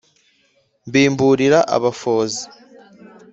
mbimburira 0.87 1.59
abafozi 1.75 2.41